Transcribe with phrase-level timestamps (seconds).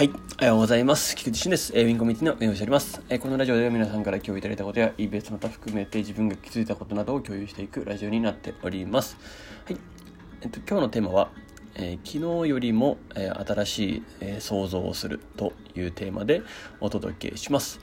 [0.00, 0.10] はい。
[0.38, 1.14] おはようございます。
[1.14, 1.72] 菊池俊です。
[1.76, 3.02] えー、ウィンコミュニティの運営をしております。
[3.10, 9.18] えー、このラジオでは皆さんから共有いただいたことや、イベントの他含めて自分が気づいたことなどを共有していくラジオになっております。
[9.66, 9.76] はい。
[10.40, 11.30] えっと、今日のテーマは、
[11.74, 16.40] えー、昨日よりも、えー、新しい、えー、想像をするというテーマで
[16.80, 17.78] お届けします。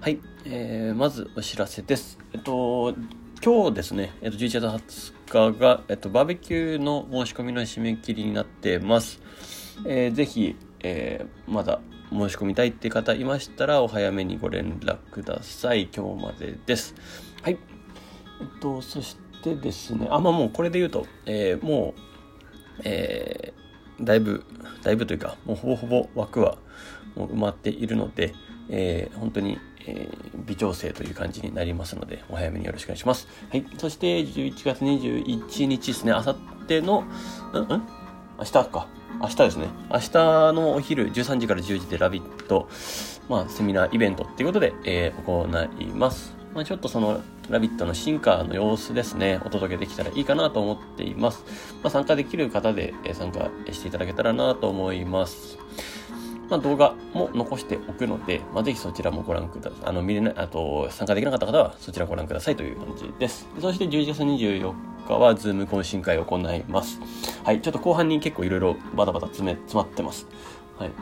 [0.00, 0.20] はい。
[0.46, 2.18] えー、まずお知らせです。
[2.32, 2.94] えっと、
[3.44, 9.20] 今日ですね、えっと、11月20日が、えっと、バーベキューの申し込みの締め切りになってます。
[9.84, 15.88] えー、ぜひ、えー、まだ申し込みたいって方いましたらお早めにご連絡ください。
[15.94, 16.94] 今日までです。
[17.42, 17.58] はい。
[18.40, 22.00] えっと、そしてですね、あ、まあもうこれで言うと、えー、もう、
[22.84, 24.44] えー、だいぶ、
[24.82, 26.56] だいぶというか、もうほぼほぼ枠は
[27.16, 28.32] もう埋まっているので、
[28.68, 33.26] えー、本当に、えー、微調整という感じになりますので、お早めによろしくお願いします。
[33.50, 33.66] はい。
[33.78, 37.04] そして、11月21日ですね、あさっての
[37.52, 37.82] う、んうん？
[38.38, 38.88] 明日か。
[39.20, 39.68] 明日ですね。
[39.90, 40.10] 明日
[40.52, 42.68] のお昼13時から10時でラビット、
[43.28, 45.46] まあ、セミナーイベントっていうことで、えー、行
[45.80, 46.36] います。
[46.54, 51.44] まあ、ちょっとその、ラビットの進化の様子ですね、お届けできたらいいかなと思っています。
[51.82, 55.58] まあ、参加できる方で、え参加していただけたらなと思います。
[56.48, 59.80] まあ、動画も残しておくので、まあ、ぜひそちらもご覧ください。
[59.84, 63.46] あの、見れない、あと、参加できなかった方はそちらご覧くださいという感じです。
[63.60, 64.74] そして11月24
[65.06, 67.00] 日は、ズーム懇親会を行います。
[67.44, 70.26] はい、ちょっと後半に結構いろいろバタバタ詰め、詰まってます。
[70.78, 70.92] はい。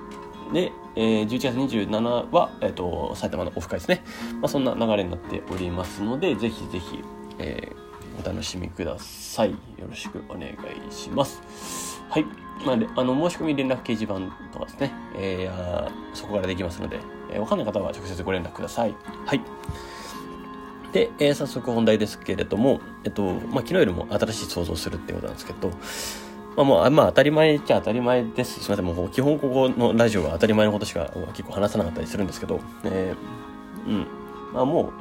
[0.52, 4.04] で、えー、11月27は、えっ、ー、と、埼玉のオフ会ですね。
[4.40, 7.02] まあ、そんな流れになっておりますので、ぜひぜひ、
[7.38, 9.50] えー、お楽しみください。
[9.50, 9.56] よ
[9.88, 11.95] ろしくお願いします。
[12.08, 12.26] はい。
[12.64, 14.14] まあ、あの、申し込み連絡掲示板
[14.52, 18.94] とかですね、えー、そこからできますので、えー、わかんない方は直接ご連絡ください。
[19.26, 19.40] はい。
[20.92, 25.70] で、えー、早速本題ですけれども、えっと、まあ、昨日よりも新しい想像するってことなんですけど、
[26.56, 28.60] まあもう、まあ当たり前っちゃ当たり前です。
[28.60, 34.06] すみません、もう基本ここのラジオは当たり前のことしか結構話さなかったりするんですけど、えー、うん。
[34.54, 34.92] まあもう、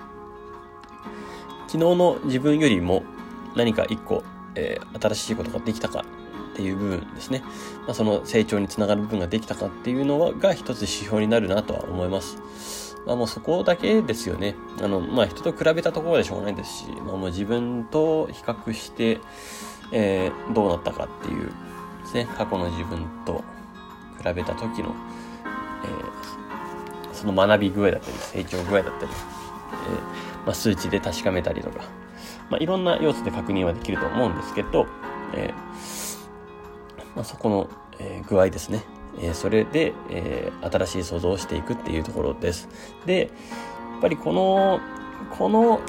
[1.67, 3.03] 昨日の自分よりも
[3.55, 4.23] 何か一個、
[4.55, 6.03] えー、新しいことができたか
[6.53, 7.43] っていう部分ですね。
[7.85, 12.95] まあ、その成長につながる部分ができたかっていうのが一つ指標になるなとは思います。
[13.05, 14.55] まあもうそこだけですよね。
[14.81, 19.19] あの、まあ人と比べたところでしょうがないですし、まあもう自分と比較して、
[19.91, 21.51] えー、どうなったかっていうで
[22.05, 23.43] すね、過去の自分と
[24.17, 24.95] 比べた時の、
[25.83, 31.83] えー、その学び具合だったり、成長具合だったり、えー、ま、数値で確かめたりとか、
[32.49, 34.87] まあ、いろんな要素で確認はできると思うんですけど、
[35.33, 35.94] えー
[37.15, 38.83] まあ、そこの、えー、具合ですね。
[39.19, 42.67] えー、それで、えー、新しい想像をしていくっていうところです。
[43.05, 43.27] で、や
[43.99, 44.79] っぱりこの、
[45.37, 45.79] この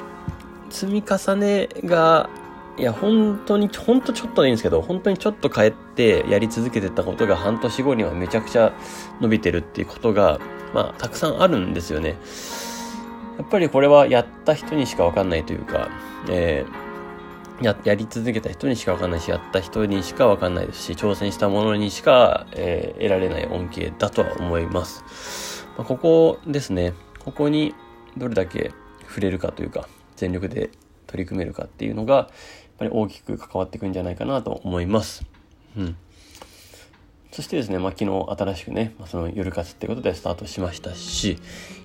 [0.69, 2.29] 積み重ねが、
[2.77, 8.73] いや、本当に、本当ちょっとでいいんですけど、本当にちょっと変えてやり続けてたことが半年後にはめちゃくちゃ
[9.19, 10.39] 伸びてるっていうことが、
[10.73, 12.15] まあ、たくさんあるんですよね。
[13.37, 15.89] やっぱりこれはやった人にしかわかんないというか、
[16.29, 16.86] えー
[17.61, 25.67] や、やり続けた人にしかわかんないし、やった人にしかわかんないですし、挑戦したものにしか、えー、得られない恩恵だとは思います。
[25.77, 26.93] まあ、ここですね。
[27.19, 27.73] ここに
[28.15, 28.71] どれだけ
[29.07, 30.69] 触れるかというか、全力で
[31.07, 32.27] 取り組めるかっていうのが、やっ
[32.77, 35.25] ぱり大きく関わっていくんじゃないかなと思います。
[35.75, 35.95] うん。
[37.31, 41.37] そしてですね、まあ、昨日新しくね、まあ、その夜活ってことでスタートしましたし、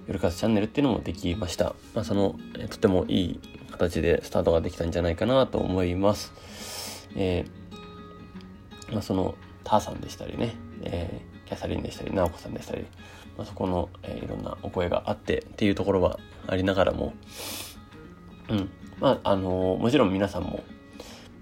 [0.06, 1.74] 夜活チャンネルっていうのもできました。
[1.94, 6.32] まあ、その、えとてもいい形でスタートができたんじゃないかなと思います。
[7.16, 12.84] えー、まあ、その、ターさんでしたりね、えー、キャサリンでしたり、ナオコさんでしたり、
[13.36, 17.14] まあ、そこの、えー、いろんなお声があってっていうところはありながらも、
[18.48, 18.70] うん。
[19.00, 20.62] まあ、あのー、もちろん皆さんも、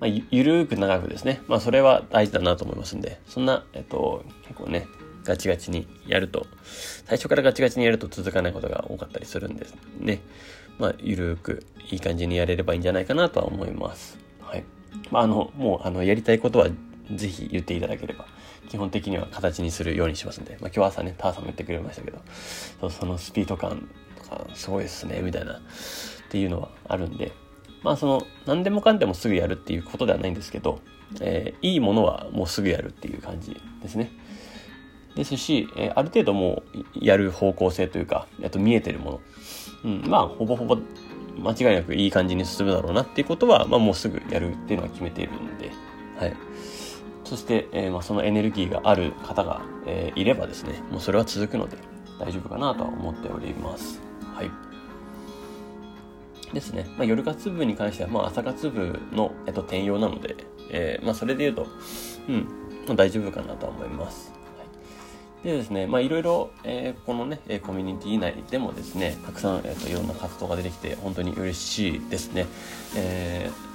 [0.01, 1.43] まあ、ゆるーく長くですね。
[1.47, 4.87] まあ、それは大事だなと思いますんで、そんな、えっと、結構ね、
[5.25, 6.47] ガチガチにやると、
[7.05, 10.21] 最初からガチガチにやると続かないことが多かったりするんですね。
[10.79, 14.19] まあ、ゆるーく、いい感じにやれればいいんじゃないかなとは思います。
[14.41, 14.65] はい。
[15.11, 16.69] まあ、あの、もう、あの、やりたいことは
[17.15, 18.27] ぜひ言っていただければ、
[18.71, 25.61] 基本的には形にするようにしますんで、まあ、今日朝ね、ターさんも言ってくれましたけど、そのスピード感とか、すごいですね、みたいな、っ
[26.31, 27.33] ていうのはあるんで、
[27.83, 30.81] まあその何でもかんでもすぐやるっていうことではないんですけど、
[31.21, 34.11] えー、いいものはもうすぐやるっていう感じですね。
[35.17, 39.21] ですし、えー、ある程度もうやる方向性というか、あと見えてるもの。
[39.85, 40.79] うん、まあほぼほぼ
[41.39, 45.71] 間違いなくいい感じに進むだろうなっていうことは、まあもうすぐやるっていうのは決めているんで、
[46.19, 46.37] はい。
[47.25, 51.77] そして、えー、まあそのエネルギーがある方が、えー、いればですね、もうそれは続くので
[52.19, 54.01] 大丈夫かなとは思っております。
[54.35, 54.70] はい。
[56.53, 56.87] ですね。
[56.97, 60.37] まあ、夜活部に関しては、まあ、朝活部の、えっと、転用なので、
[60.71, 61.67] えー、まあ、それで言うと、
[62.29, 62.37] うん、
[62.87, 64.33] まあ、大丈夫かなとは思います。
[64.59, 64.65] は
[65.45, 72.47] い、でですね、まあいろいろ、えー、このね、コミュニティ内でもですね、たくさん、えーと、いろんな活動が出てきて、本当に嬉しいですね。
[72.97, 73.71] えー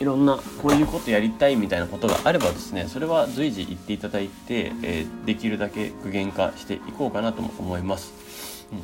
[0.00, 8.66] え、いろんな、こういうことやりたいみたいなことがあればですね、それは随時言っていただいて、えー、できるだけ具現化していこうかなとも思います。
[8.72, 8.82] うん、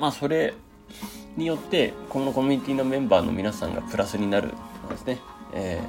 [0.00, 0.54] まあそれ
[1.36, 4.50] によって、このコミュニティのメンバーの皆さんがプラスになるん
[4.88, 5.18] ですね。
[5.52, 5.80] え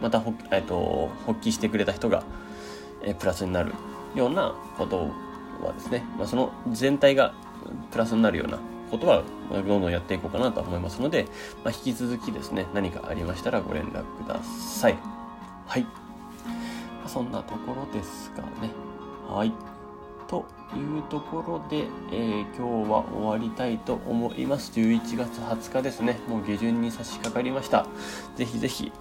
[0.00, 2.22] ー、また、えーと発起してくれた人が、
[3.02, 3.72] えプラスになる
[4.14, 5.10] ようなこと
[5.62, 7.34] はですね、まあ、その全体が
[7.90, 8.58] プラスになるような
[8.90, 11.26] ことはどんどんやっていこうかなと思いますので、
[11.64, 14.98] まあ、引き続きですね、何かありましたらご連絡ください。
[15.66, 15.82] はい。
[15.82, 15.88] ま
[17.04, 18.70] あ、そんなところですかね。
[19.28, 19.52] はい。
[20.28, 20.44] と
[20.76, 24.70] いうところで、えー、今日は終わりたいと思います。
[24.78, 26.20] 11月20日ですね。
[26.28, 27.86] もう下旬に差し掛かりました。
[28.36, 28.92] ぜひぜひ、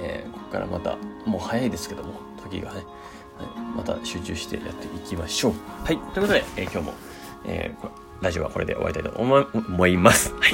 [0.00, 0.96] えー、ここからまた、
[1.26, 5.52] もう早いですけども、時がね、はい、また集中してやっていきましょう。
[5.84, 6.94] はい、ということで、えー、今日も、
[7.44, 7.74] え、
[8.20, 10.32] ラジオはこれで終わりたいと思います。
[10.34, 10.50] はい。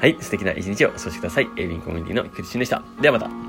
[0.00, 1.48] はい、素敵な一日をお過ごしください。
[1.58, 2.82] エイビンコミュニティの菊池でした。
[3.02, 3.40] ではまた。